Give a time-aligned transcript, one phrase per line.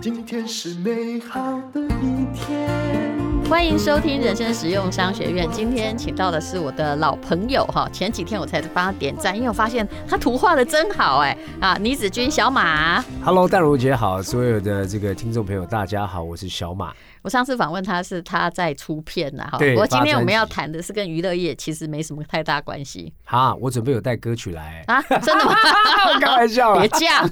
[0.00, 1.40] 今天是美好
[1.72, 2.68] 的一天。
[3.48, 5.48] 欢迎收听人生实用商学院。
[5.50, 11.76] 今天请到的是我的老朋友哈，前几天我才帮他点赞，因为我发现他图画的真好哎啊！
[11.80, 16.92] 倪子君小马，Hello，淡如姐好，所有的这个听众朋友大家好，我是小马。
[17.22, 19.58] 我上次访问他是他在出片呐，哈。
[19.58, 23.12] 不过今天我们要谈的是跟娱乐业其实没什么太大关系。
[23.24, 25.54] 好，我准备有带歌曲来啊，真的吗？
[26.20, 27.28] 开玩笑，别这样。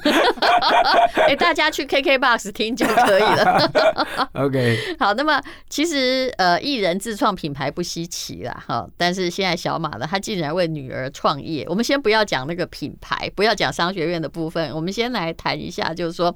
[1.28, 4.28] 哎，大家去 KKBOX 听就可以了。
[4.34, 8.88] OK，好，那么其实呃，艺人自创品牌不稀奇啦，哈。
[8.96, 11.64] 但是现在小马呢，他竟然为女儿创业。
[11.68, 16.34] 我们先不要讲那个品牌，不要讲商学院的部分，我们先来谈一下，就是说，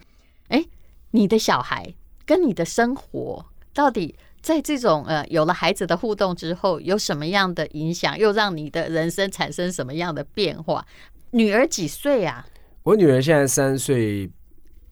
[0.49, 0.65] 哎，
[1.11, 1.95] 你的小孩。
[2.31, 3.45] 跟你的生活
[3.75, 8.17] 到底在这种呃有了孩子的互动之后有什么样的影响？
[8.17, 10.87] 又让你的人生产生什么样的变化？
[11.33, 12.47] 女儿几岁啊？
[12.85, 14.31] 我女儿现在三岁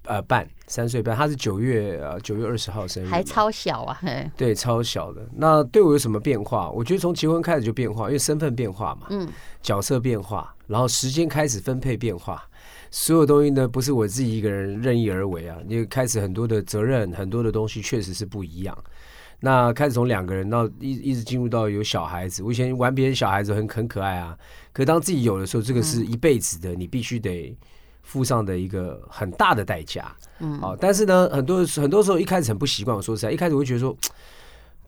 [0.07, 5.25] 呃半，三岁半，她是九月呃九月二十号生日，还超小啊，嘿，对，超小的。
[5.37, 6.69] 那对我有什么变化？
[6.71, 9.29] 我觉得从结婚开始就变化，因为身份变化嘛，嗯，
[9.63, 12.43] 角色变化，然后时间开始分配变化。
[12.91, 15.57] 所有东西呢，不是我自己一个人任意而为啊！
[15.69, 18.77] 因为开始很多的责任，很多的东西确实是不一样。
[19.41, 24.37] 那开始从两个人到一一直进入到有小孩子，我以前玩别人小孩子很很可爱啊，
[24.73, 27.57] 可当自己有的时候，这个是一辈子的，你必须得
[28.03, 30.15] 付上的一个很大的代价。
[30.41, 32.97] 嗯，好，但是呢，很多很多时候一开始很不习惯。
[32.97, 33.97] 我说实在，一开始我会觉得说。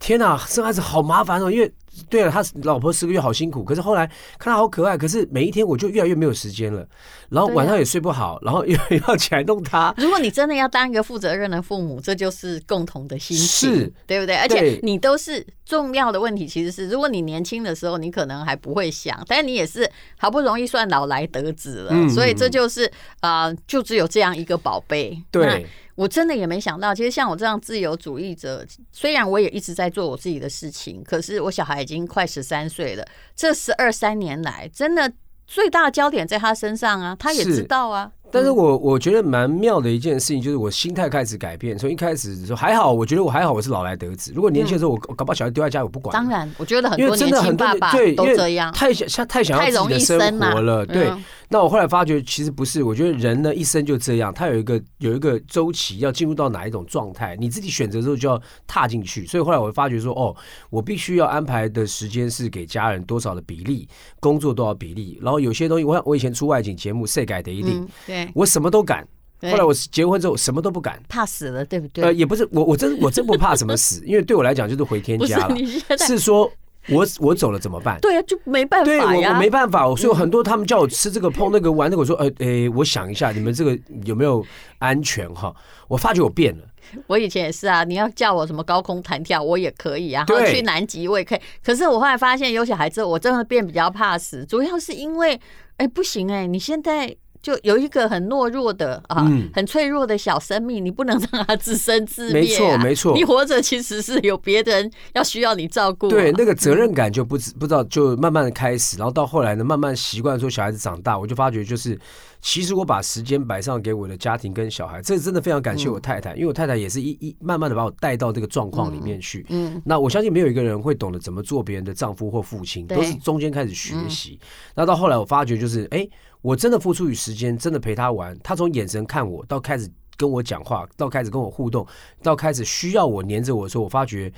[0.02, 1.50] 天呐，生孩子好麻烦哦！
[1.50, 1.70] 因为
[2.08, 4.06] 对了，他老婆十个月好辛苦，可是后来
[4.38, 6.86] 看他好可爱，可是每一天我就越来越没有时间了，
[7.28, 9.92] 然后晚上也睡不好，然后又要起来弄他。
[9.96, 14.36] 如果你真的要当一个负责任的父母，这就是共同的心情，是对不对？
[14.36, 25.20] 而且你都是重要的问题，其实是如果你年轻的时候，你可能还不会想，但是你也是好不容易算老来得子了，所以这就是啊，就只有这样一个宝贝。
[25.30, 25.66] 对。
[25.96, 33.06] 我真的也没想到，其实像我这样自由主义者，虽然我也一直在做我自己的事情，可是我小孩已经快十三岁了。
[33.34, 35.12] 这十二三年来，真的
[35.46, 38.12] 最大焦点在他身上啊，他也知道啊。
[38.32, 41.76] 但是我我觉得蛮妙的一件事情，就是我心态开始改变。
[41.76, 44.32] 从一开始说还好，我觉得我还好，我是老来得子。
[44.34, 46.12] 如果年轻的时候我搞把小孩丢在家，我不管。
[46.12, 50.86] 当然，我觉得很多年轻爸爸都这样，太想太想要自己的生活了。
[50.86, 51.10] 对，
[51.48, 59.26] 那我后来发觉其实不是，我觉得人呢一生就这样，他有一个有一个周期，要进入到哪一种状态，你自己选择之后就要踏进去。
[59.26, 60.34] 所以后来我发觉说，哦，
[60.70, 63.88] 我必须要安排的时间是给家人多少的比例，
[64.20, 68.19] 工作多少比例，然后有些东西，我我以前出外景节目，谁改的一定对。
[68.34, 69.06] 我什么都敢，
[69.42, 72.04] 后来我结婚之后什么都不敢，怕死了，对不对？
[72.04, 75.56] 呃，也不是，我我真我真不怕什么死， 因为对我来讲就是回天家了。
[75.98, 76.50] 是说
[76.88, 77.98] 我我走了怎么办？
[78.00, 78.98] 对啊，就没办法呀。
[78.98, 84.44] 对，我我没办法，所以很多他们叫我吃这个碰那个玩那个，我说呃诶，我想一下，你们这个有没有
[84.78, 85.54] 安全哈？
[85.88, 86.64] 我发觉我变了。
[87.06, 90.24] 我以前也是啊，你要叫我什么高空弹跳，我也可以啊。
[90.28, 91.40] 然后去南极我也可以。
[91.62, 95.38] 可是我后来发现有小孩之后，我真的变比较怕死，主要是因为
[95.76, 97.16] 哎不行哎，你现在。
[97.42, 102.42] 就有一个很懦弱的啊，很脆弱的小生命，你不能让他自生自灭。
[102.42, 103.14] 没错，没错。
[103.14, 106.08] 你活着其实是有别人要需要你照顾。
[106.08, 111.98] 对，那个责任感就不不知道，就慢慢的开始，然后到后来呢，慢慢习惯说小孩子长大，我就发觉就是，
[112.40, 119.44] 其实我把时间摆上给我的家庭跟小孩，这真的非常感谢我太太，因为我太太也是一一慢慢的把我带到这个状况里面去。
[119.50, 119.80] 嗯。
[119.84, 124.38] 那我相信没有一个人会懂得怎么做别人的丈夫或父亲，都是中间开始学习。
[124.74, 126.08] 那到后来我发觉就是，哎。
[126.42, 128.34] 我真的付出与时间，真的陪他玩。
[128.42, 129.86] 他从眼神看我，到开始
[130.16, 131.86] 跟我讲话，到开始跟我互动，
[132.22, 134.32] 到开始需要我黏着我的时候，我发觉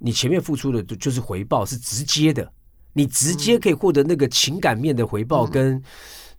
[0.00, 2.52] 你前面付出的就是回报，是直接的。
[2.94, 5.80] 你直接可以获得那个情感面的回报，跟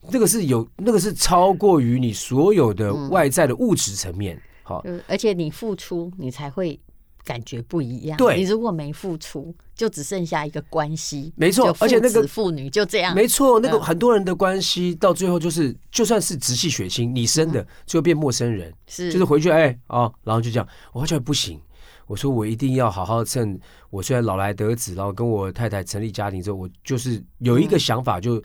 [0.09, 4.41] 那个是有那个是超过于你所有的外在的物质层面。
[4.63, 6.79] 好，而且你付出，你才会。
[7.23, 8.17] 感觉不一样。
[8.17, 11.31] 对，你如果没付出，就只剩下一个关系。
[11.35, 13.13] 没错，而且那个父女就这样。
[13.13, 18.73] 没错，那个很多人的关系到最后就是，就算是直系血亲，你生的，最后变陌生人。
[18.87, 20.67] 是，就是回去哎哦，然后就这样。
[20.93, 21.61] 我觉得不行，
[22.08, 23.58] 我说我一定要好好趁
[23.91, 28.41] 我虽然老来得子，然后跟我太太成立家庭之后，我就是有一个想法就。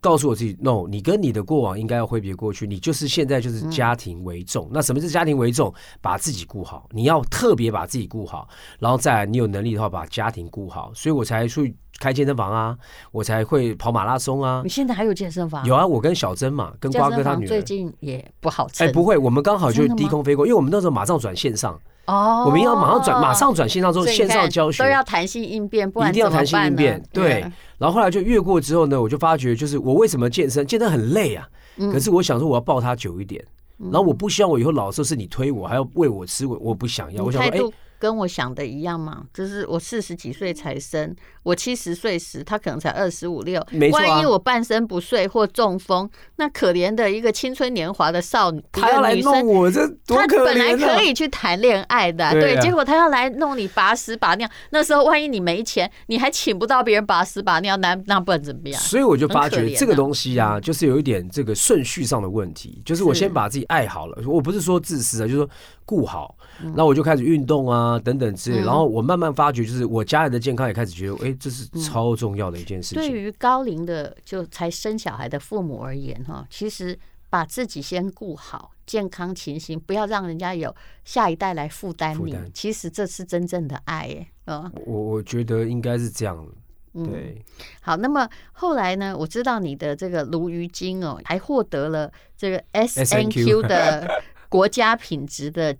[0.00, 4.66] 告诉我自己，no，你跟你的过往应该要挥别过去，你就是现在就是家庭为重。
[4.66, 5.72] 嗯、那什么是家庭为重？
[6.00, 8.48] 把自己顾好，你要特别把自己顾好，
[8.78, 10.92] 然后再来，你有能力的话把家庭顾好。
[10.94, 12.76] 所以我才去开健身房啊，
[13.10, 14.60] 我才会跑马拉松啊。
[14.62, 15.66] 你现在还有健身房？
[15.66, 18.84] 有啊，我跟小珍嘛，跟瓜哥他女儿最近也不好吃。
[18.84, 21.78] 哎，不会，我们刚好就低空飞过，因为我们那时候马上转线上。
[22.06, 27.02] 哦，我们要马上转，马上转线上之后线上教学都要弹性应变，不然一定要弹性应变。
[27.12, 27.40] 对，
[27.76, 31.46] 然后后来就越过之后呢，我就发觉就是我为什么健身，健身很累啊。
[31.76, 33.44] 可是我想说我要抱他久一点，
[33.76, 37.22] 然后我不希望我以后老的时候是你推我，还要喂我吃，我我不想要。
[37.24, 37.72] 我想说，哎。
[37.98, 50.28] 跟我想的一样嘛，就是我四十几岁才生，我七十岁时他可能才二十五六，万一我半身不遂或中风，那可怜的一个青春年华的少女，他要来弄我，这多可怜啊！
[50.28, 58.80] 他本来可以去谈恋爱的，对，结果他要来弄你拔屎拔尿，那时候万一你没钱，你还请不到别人拔屎拔尿，那那不能怎么样？
[58.80, 65.48] 所以我就发觉这个东西啊，就是有一点这个顺序上的问题，就是我先把自己爱好了，我不是说自私啊，就是说
[65.84, 66.36] 顾好，
[66.74, 67.87] 那我就开始运动啊。
[67.88, 72.98] 啊，等等之类，然后我慢慢发觉，就是我家人的健康也开始觉得，哎，这是超重要的一件事情。
[72.98, 76.98] 对于高龄的就才生小孩的父母而言，哈，其实
[77.30, 80.74] 把自己先顾好，健康情形，不要让人家有
[81.04, 82.36] 下一代来负担你。
[82.52, 86.46] 其实这是真正的爱，哎，嗯，我我觉得应该是这样。
[86.92, 87.44] 对，
[87.80, 94.08] 好，那么后来呢，我知道你的这个鲈鱼精哦，还获得了这个 SNQ 的
[94.48, 95.76] 国家品质的。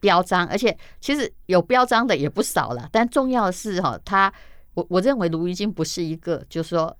[0.00, 4.32] 标章，而且其实有标章的也不少了，但重要的是哈，它
[4.74, 6.96] 我我认为鲈鱼精不是一个就是说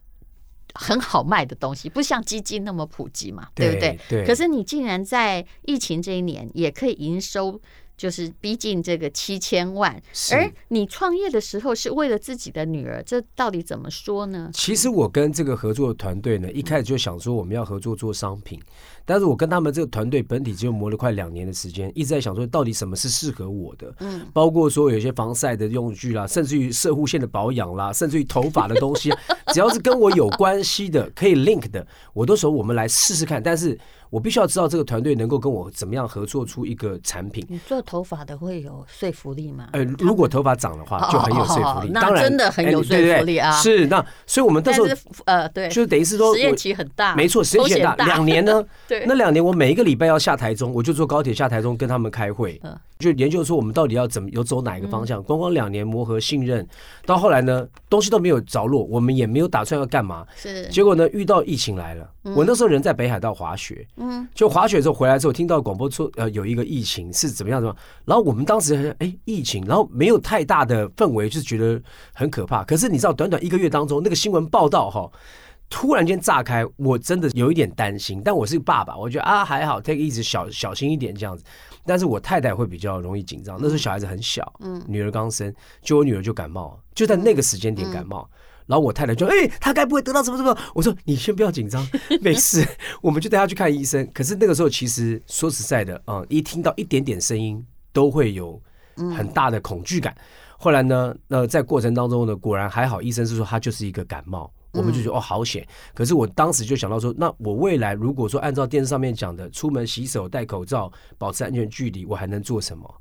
[0.74, 3.98] 很好卖的东西，不像基金那么普及嘛，对不对？
[4.08, 4.26] 对。
[4.26, 7.60] 可是你竟然在疫情这一年也可以营收。
[7.98, 10.00] 就是逼近这个七千万，
[10.32, 14.48] 而你创业的时候是为了自己的女儿，这到底怎么说呢？
[14.54, 18.62] 其实我跟这个合作的团队呢，一开始就想说我们要合作做商品，
[19.08, 29.10] 但是我跟他们这个团队本体只有磨了快两年的时间，一直在想说到底什么是适合我的，嗯，包括说有些防晒的用具啦，甚至于射护线的保养啦，甚至于头发的东西，
[29.54, 33.78] 只要是跟我有关系的，可以 link 的，我都说我们来试试看，但是。
[34.10, 37.44] 我必须要知道这个团队能够跟我怎么样合作出一个产品。
[37.46, 39.68] 你做头发的会有说服力吗？
[39.72, 41.92] 呃，如果头发长的话，就很有说服力。
[41.92, 43.52] 当然，真的很有说服力啊！
[43.60, 44.88] 是那，所以我们到时候
[45.26, 48.06] 呃，对，就是等于是说实验期很大，没错，实验期很大。
[48.06, 48.64] 两年呢，
[48.98, 52.60] 对，那两年我每一个礼拜要下台中，我就坐高铁下台中跟他们开会，
[52.98, 55.22] 就研究说我们到底要怎么有走哪一个方向。
[55.22, 56.66] 光光两年磨合信任，
[57.06, 60.26] 到后来呢，东西都没有着落，我们也没有打算要干嘛。
[60.36, 62.10] 是，结果呢，遇到疫情来了。
[62.34, 71.80] 我那时候人在北海道滑雪，嗯，就滑雪的时候回来之后，听到广播说呃有一个疫情是怎么样怎么样，然后我们当时哎疫情，然后没有太大的氛围，就是觉得
[72.12, 72.64] 很可怕。
[72.64, 75.10] 可是你知道，短短一个月当中，那个新闻报道哈，
[75.70, 78.22] 突然间炸开，我真的有一点担心。
[78.24, 81.44] 但我是爸爸，我觉得啊还好，take 一直小小心一点这样子。
[81.84, 88.28] 但是我太太会比较容易紧张，那时候小孩子很小，嗯，女儿刚生，就我女儿就感冒，就在那个时间点感冒。
[88.66, 90.54] 然后我太太就哎、欸，他该不会得到什么什么？
[90.74, 91.82] 我说你先不要紧张，
[92.20, 92.62] 没事，
[93.00, 94.06] 我们就带他去看医生。
[94.12, 97.64] 可是那个时候其实说实在的啊、嗯，一听到一点点声音
[97.94, 98.60] 都会有
[99.16, 100.14] 很大的恐惧感。
[100.58, 104.52] 后来呢，那在过程当中呢，果然还好，医生是说他就是一个感冒。
[104.72, 105.66] 我们就觉得哦好险。
[105.94, 112.94] 可是我当时就想到说，那我未来如果说按照电视上面讲的，出门洗手、戴口罩、保持安全距离，我还能做什么？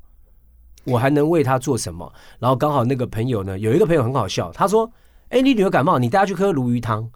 [0.84, 2.12] 我还能为他做什么？
[2.38, 4.90] 然后刚好那个朋友呢，有一个朋友很好笑，他说。
[5.30, 7.06] 哎，你女儿感冒，你带她去喝鲈鱼汤。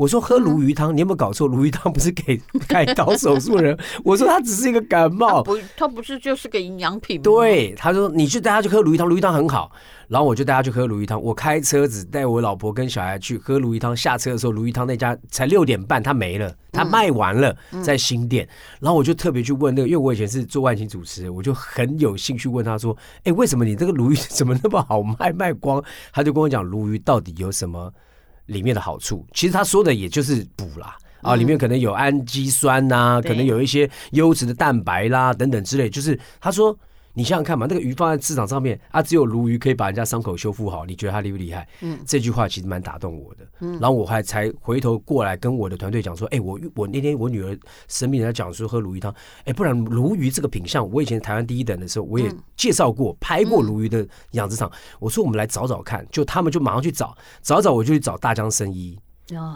[0.00, 1.46] 我说喝鲈鱼汤，你有没有搞错？
[1.46, 3.78] 鲈鱼汤不是给开刀手术人。
[4.02, 7.22] 我说他只是一个感冒，不，他不是就是个营养品吗？
[7.22, 9.70] 对，他说你去带他去喝鲈鱼汤，鲈鱼汤很好。
[10.08, 11.20] 然后我就带他去喝鲈鱼汤。
[11.20, 13.94] 我开车子带我老婆跟小孩去喝鲈鱼汤。
[13.94, 18.48] 下车的时候，鲈鱼汤那家才六点半，他没了，他卖完了，在新店。
[18.80, 27.92] 然后我就特别去问那个，因为我以前是做万青主持，我就很有兴趣问他说：“哎，为什么你这个鲈鱼怎么那么好卖，卖光？”他就跟我讲鲈鱼到底有什么。
[28.50, 36.78] 里面的好处，其实他说的也就是补啦，啊，里面可能有氨基酸呐、啊，可能有一些优质的蛋白啦等等之类，就是他说。
[37.12, 41.68] 你想想看嘛，那个鱼放在市场上面啊，只有鲈鱼可以把人家伤口修复好，你觉得它厉不厉害？
[41.80, 43.46] 嗯，这句话其实蛮打动我的。
[43.60, 54.70] 嗯，然后我还才回头过来跟我的团队讲说，哎、欸，我我那天我女儿生病，人家讲说喝鲈鱼汤，哎、欸，不然鲈鱼这个品相，我以前台湾第一等的时候，我也介绍过，拍过鲈鱼的养殖场。
[54.98, 58.98] 我说我们来找找看，就他们就马上去找，找找我就去找大江生医。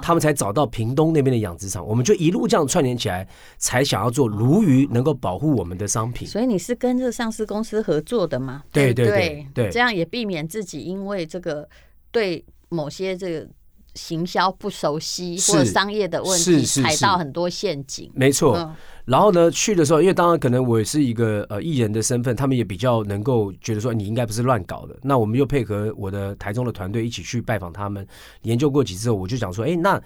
[0.03, 3.27] 他们才找到屏东那边的养殖场，我们就一路这样串联起来，
[3.59, 6.27] 才想要做鲈鱼能够保护我们的商品。
[6.27, 8.63] 所以你是跟这个上市公司合作的吗？
[8.73, 11.69] 对对对对，这样也避免自己因为这个
[12.11, 13.49] 对某些这个
[13.95, 18.11] 行销不熟悉或者商业的问题，踩到很多陷阱。
[18.15, 18.57] 没错。
[18.57, 18.75] 嗯
[19.05, 24.97] 然后呢，去的时候，因为当然可能我也是一个呃艺人的身份，他们也比较能够觉得说你应该不是乱搞的。
[25.03, 28.07] 那我们又配合我的台中的团队一起去拜访他们，
[28.45, 30.01] 研究过几次后，我就想说，哎，那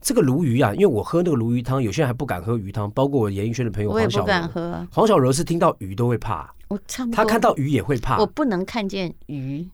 [0.00, 7.16] 这个鲈鱼啊，因为我喝那个鲈鱼汤，有些人还不敢喝鱼汤，包括我演艺圈的朋友黄小柔，敢喝啊，黄小柔是听到鱼都会怕，我差不多。
[7.16, 8.24] 他看到鱼也会怕我。
[8.24, 9.68] 不能看见鱼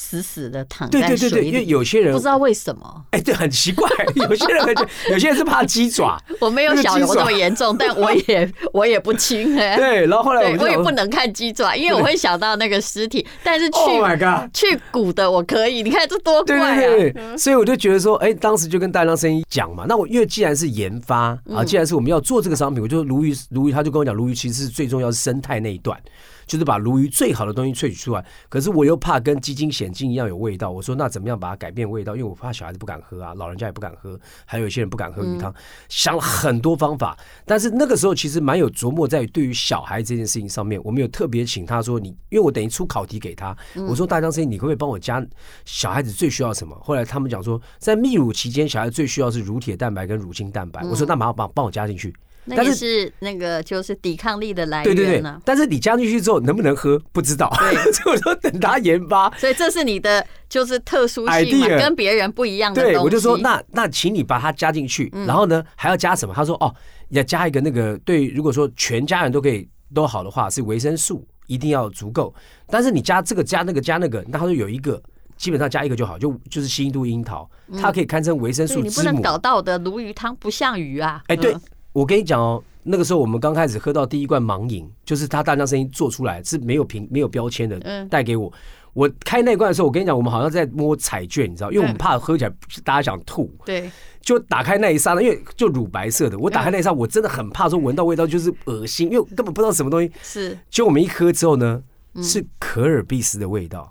[0.00, 3.04] 死死的躺在对对对对，因为，有些人不知道为什么。
[3.10, 4.72] 哎，对，很奇怪，有些人很
[5.10, 13.26] 有些人是怕鸡爪， 我没有小柔那么严重，但我也我也不轻哎、对，然后后来我也不能看鸡爪，因为我会想到那个尸体。
[13.42, 14.08] 但是去、，Oh！
[14.54, 16.76] 去骨的我可以，你看这多怪啊！
[16.76, 26.00] 对对对，所以我就觉得说，哎，当时就跟大量生意讲嘛，那我因为既然是研发啊，既然是我们要做这个商品，我就鲈鱼，鲈鱼他就跟我讲，鲈鱼其实是最重要是生态那一段，
[26.48, 28.24] 就是把鲈鱼最好的东西萃取出来。
[28.48, 32.16] 可是我又怕跟鸡精、蚬精一样有味道，我说那怎么样把它改变味道？
[32.16, 35.54] 因为我怕小孩子不敢喝啊，老人家也不敢喝，还有一些人不敢喝鱼汤，
[35.88, 37.16] 想了很多方法。
[37.44, 43.56] 但是那个时候其实蛮有琢磨在于对于小孩这件事情上面，我们有特别请他说你，因为我等于出考题给他，
[43.88, 45.24] 我说大江生意，你可不可以帮我加
[45.64, 46.74] 小孩子最需要什么？
[46.82, 50.82] 后来他们讲说，在泌乳期间，小孩子最需要是乳铁蛋白跟乳清蛋白。
[50.84, 52.14] 我说那麻烦帮帮我加进去。
[52.48, 57.52] 那也但是是那个就是抵抗力的来对对对源呢、，但是你加进去之后能不能喝不知道，
[57.92, 59.30] 所以我说等他研发。
[59.36, 62.82] 所以这是你的就是特殊性嘛 Idea 跟别人不一样的。
[62.82, 66.34] 对，我就说那那请你把它加进去，然后呢还要加什么？
[66.34, 66.74] 他说哦，
[67.10, 72.34] 要加一个那个对，如果说全家人都可以都好的话，是维生素一定要足够。
[72.66, 75.00] 但是你加这个加那个加那个，那他说有一个
[75.36, 77.48] 基本上加一个就好，就就是西印度樱桃，
[77.80, 79.02] 它可以堪称维生素你不。
[79.02, 81.22] 能搞到我的鲈鱼汤不像鱼啊！
[81.28, 81.60] 哎，对嗯，
[81.98, 88.52] 我跟你讲哦，那个时候我们刚开始喝到第一罐盲饮，就是他大量声音做出来是没有瓶没有标签的，嗯带给我。
[88.94, 92.52] 我开那罐的时候，我跟你讲，我们好像在摸彩券，你知道，因为我们怕喝起来
[92.84, 93.52] 大家想吐。
[93.64, 93.90] 对，
[94.20, 100.10] 就打开那一刹那，因为就乳白色的，我打开那一刹，我真的很怕说闻到味道就是恶心，因为根本不知道什么东西。
[100.22, 101.82] 是结果我们一喝之后呢，
[102.22, 103.86] 是可尔必斯的味道，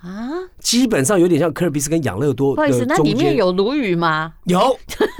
[0.00, 2.96] 啊，基本上有点像可尔必斯跟养乐多不好意思，那。
[3.02, 4.34] 里面有鲈鱼吗？
[4.44, 4.76] 有，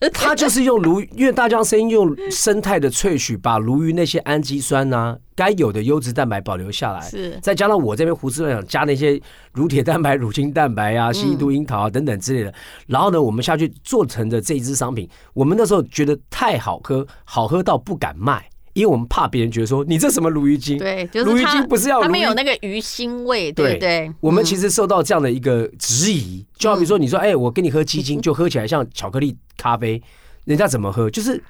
[0.12, 7.38] 它就是用鲈鱼，因为大江声音用生态的萃取，把鲈鱼那些氨基酸呐、该有的优质蛋白保留下来，是。
[7.42, 9.20] 再加上我这边胡思乱想加那些
[9.52, 12.54] 乳铁蛋白、乳清蛋白啊、西印度樱桃啊等等之类的，
[12.86, 18.48] 然后呢，我们下去做成的这一支商品，我们那时候觉得太好喝，好喝到不敢卖。
[18.78, 24.12] 因为我们怕别人觉得说你这什么鲈鱼精，对，就是鲈鱼精不是要他没有那个鱼腥味，对不对？
[24.20, 30.00] 我们其实受到这样的一个质疑，就好比说你说，哎，我跟你喝鸡精，就喝起来像巧克力咖啡，
[30.44, 31.10] 人家怎么喝？
[31.10, 31.42] 就是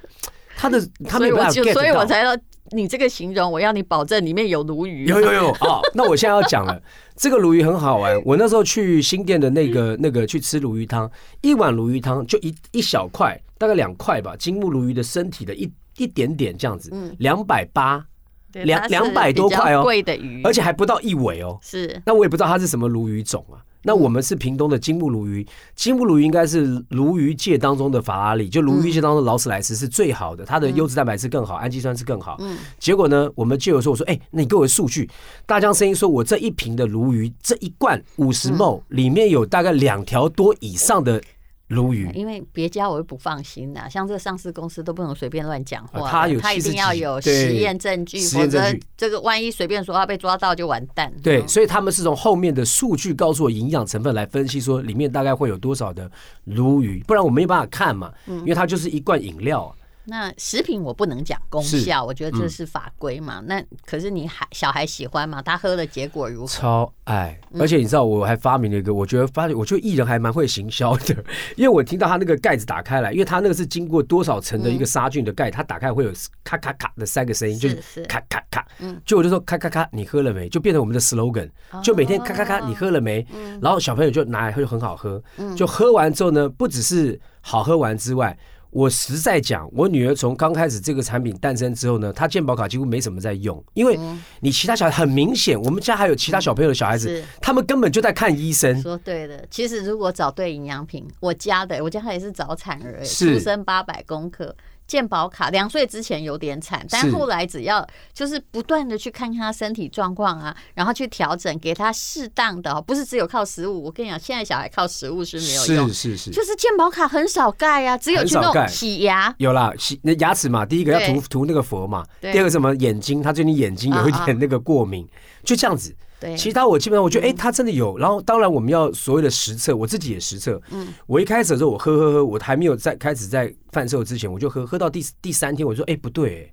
[0.57, 1.73] 他的 他没有办法 get 到。
[1.75, 2.35] 所以我才要
[2.71, 5.05] 你这个形容，我要你保证里面有鲈鱼。
[5.05, 6.81] 有有有哦， 那我现在要讲了，
[7.15, 8.19] 这个鲈鱼很好玩。
[8.25, 11.11] 我那时候去新店的那个那个去吃鲈鱼汤，
[11.43, 18.05] 一碗鲈鱼汤就一一小块，大概两块吧，金目鲈鱼的身体的一一点点这样子，两百八，
[18.51, 21.59] 对两两百多块哦贵的鱼，而且还不到一尾哦。
[21.63, 23.61] 是那我也不知道它是什么鲈鱼种啊。
[23.83, 32.37] 那我们是屏东的金目鲈鱼，金目鲈鱼应该是鲈鱼界当中的法拉利，就鲈鱼界当中的劳斯莱斯是最好的，它的优质蛋白质更好，氨基酸是更好。
[32.79, 35.09] 结果呢，我们就有说，我说，哎，那你给我数据。
[35.47, 41.23] 大江声音说，我这一瓶的鲈鱼，这一罐五十 ml 里面有大概两条多以上的
[41.69, 42.11] 鲈鱼。
[42.15, 48.63] 因为别家我又不放心呐，像这个上市公司都不能随便乱讲话的，啊它有他一定要有对实验证据，否则
[48.97, 51.13] 这个万一随便说话被抓到就完蛋。
[51.23, 56.11] 对，嗯所以他们是从后面的数据告诉我营养成分来分析，说里面大概会有多少的
[56.45, 59.75] 鲈鱼，不然我没办法看嘛，因为它就是一罐饮料啊。
[60.11, 63.43] 那食品我不能讲功效，我觉得嗯这是法规嘛。
[63.47, 65.43] 那可是你孩小孩喜欢嘛？
[65.43, 66.47] 他喝的结果如何？
[66.47, 71.15] 超爱，而且你知道，我还发明了一个，我觉得发，我觉得艺人还蛮会行销的，
[71.57, 76.13] 因为我听到他那个盖子打开来，因为他那个是经过多少层的一个杀菌的盖，它打开会有
[76.43, 78.67] 咔咔咔的三个声音，就是是咔咔咔，
[79.05, 80.49] 就我就说咔咔咔，你喝了没？
[80.49, 81.51] 就变成我们的 slogan，
[81.83, 83.27] 就每天咔咔咔，你喝了没？
[83.61, 85.23] 然后小朋友就拿来喝，就很好喝，
[85.55, 88.35] 就喝完之后呢，不只是好喝完之外。
[88.71, 93.99] 我实在讲，我女儿从刚开始这个产品诞生之后呢，她健保卡几乎没什么在用，因为
[94.41, 98.81] 你其他小孩很明显，我们家还有其他小朋友的小孩子是，他们根本就在看医生。
[98.83, 104.55] 说对的，其实如果找对营养品，我家的我家也是早产儿，是出生八百公克。
[104.89, 113.85] 健保卡两岁之前有点惨，但后来只要就是不断的去看看他身体状况啊，然后去调整，给他适当的，不是只有靠食物。
[113.85, 119.33] 我跟你讲，现在小孩靠食物是没有用，是是是，就是健保卡很少盖啊，只有去弄洗牙。
[119.37, 125.07] 有啦，洗那牙齿嘛，第一个要涂涂那个佛嘛，第二个什么眼睛，他最近眼睛有一点那个过敏，
[125.45, 125.95] 就这样子。
[126.21, 127.97] 对，其他我基本上我觉得，哎，它真的有。
[127.97, 130.61] 然后当然我们要所谓的实测，我自己也实测。
[130.71, 136.53] 嗯，我一开始的时候我喝喝喝，我还没有在开始在贩售之前，我就喝喝到第第三天，我说，哎，不对，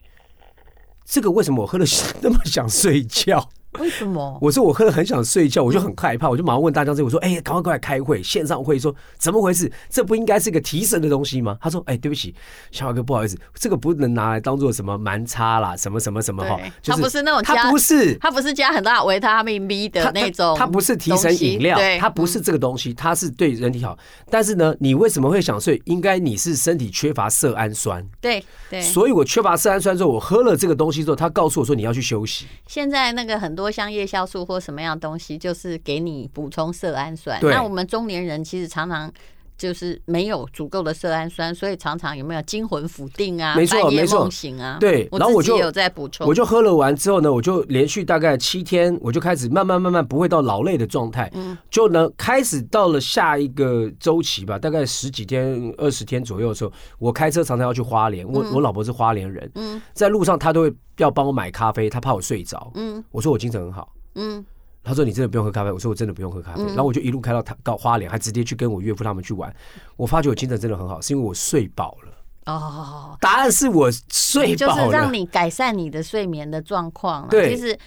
[1.04, 1.86] 这个为什么我喝了
[2.22, 3.50] 那么想睡觉？
[3.80, 4.38] 为什么？
[4.42, 9.72] 我说我喝的很想睡觉，我就很害怕，我就马上问大江，我说：“哎，赶快过来开会，线上会，说怎么回事？
[9.90, 12.34] 这不应该是个提神的东西吗？”他说：“哎，对不起，
[12.72, 23.98] 小马哥，不好意思，这个不能拿来当做什么蛮差啦，什么什么什么哈，它不是那种，它不是，它不是加很大维他命 B 的那种，它不是提神饮料，它不是这个东西，它是对人体好。
[24.30, 25.82] 但是呢，你为什么会想睡？
[25.86, 32.46] 应该你是身体缺乏色氨酸，对对，所以我缺乏色氨酸之后，我喝了这个东西之后，他告诉我说你要去休息。
[32.68, 34.46] 现在那个很多像夜酵素。
[34.46, 37.40] 或什么样的东西，就是给你补充色氨酸。
[37.42, 39.12] 那我们中年人其实常常
[39.58, 43.56] 就是没有足够的色氨酸，所以常常有没有惊魂甫定啊？
[43.56, 44.78] 没错，没错，醒啊。
[44.80, 51.32] 对，然后我就有在补充，我就喝了完之后呢，我就连续大概七天，我就开始慢慢慢慢不会到劳累的状态。
[51.34, 63.94] 嗯，就呢开始到了下一个周期吧，大概十几天、二十天左右的时候，我开车常常要去花莲，我我老婆是花莲人，嗯，在路上她都会要帮我买咖啡，她怕我睡着，嗯，我说我精神很好。
[64.16, 64.46] 嗯，
[64.86, 69.54] 他说你真的不用喝咖啡，我说我真的不用喝咖啡，然后我就一路开到他到花莲，还直接去跟我岳父他们去玩。
[69.98, 72.12] 我发觉我精神真的很好，是因为我睡饱了。
[72.46, 77.28] 哦，答案是我睡饱了，就是让你改善你的睡眠的状况。
[77.28, 77.78] 对，其实。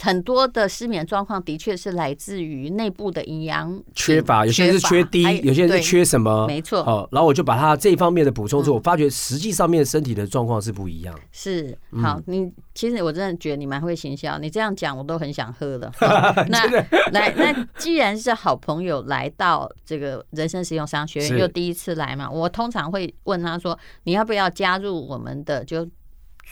[0.00, 6.46] 很多的失眠状况的确是来自于内部的营养缺乏，有些人是缺 D，有些人是缺什么？
[6.46, 6.82] 没错。
[6.82, 11.18] 好，然后我就把它这一方面的补充之后，我发觉实际上面身体的状况是不一样。
[11.32, 15.92] 是，好，你其实我真的觉得你蛮会行销，你这样讲我都很想喝了。
[16.48, 16.66] 那
[17.12, 25.88] 来，那既然是好朋友来到这个人生实用商学院，又第一次来嘛，我通常会问他说：“你要不要加入我们的？”就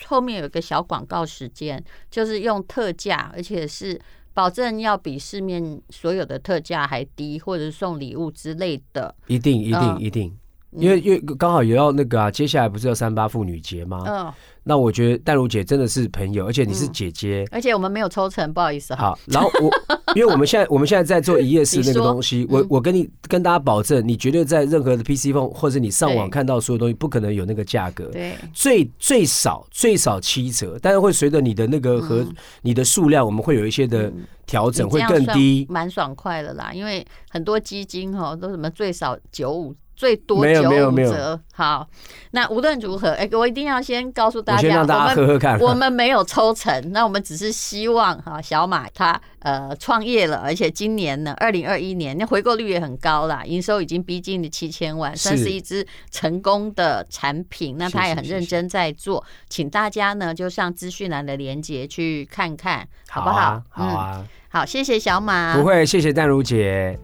[0.06, 4.00] 后面有一个小广告时间，就是用特价，而且是
[4.34, 9.14] 保证要比市面所有的特价还低，或者是送礼物之类的。
[9.26, 10.36] 一定一定一定，
[10.72, 14.02] 因为因为刚好也要那个啊，接下来不是要三八妇女节吗？
[14.06, 14.32] 嗯。
[14.64, 18.94] 那我觉得淡如姐真的是朋友，而且你是姐姐，而且我们没有抽成，不好意思。
[18.94, 19.70] 好，然后我
[20.14, 28.06] 因为我们现在我们现在在做一页式那个东西，我我跟你跟大家保证，你绝对在任何的 PC phone 或者你上网看到所有东西，不可能有那个价格。
[28.06, 32.26] 对，最最少最少七折，但是会随着你的那个和
[32.62, 34.12] 你的数量，我们会有一些的
[34.46, 35.66] 调整，会更低。
[35.68, 39.74] 蛮爽快的啦，因为很多基金哈都什么最少九五。
[40.02, 41.86] 最多九五折，好。
[42.32, 45.56] 那无论如何，哎，我一定要先告诉大家，我先让大家喝喝看。
[45.60, 57.76] 我们没有抽成， 那我们只是希望哈，小马他呃创业了，而且今年呢，二零二一年那回购率也很高啦，营收已经逼近了七千万，算是一支成功的产品。
[57.78, 63.62] 那他也很认真在做，请大家呢就上资讯栏的连接去看看，好不好？
[63.68, 65.56] 好啊，好，谢谢小马。
[65.56, 66.98] 不会，谢谢淡如姐。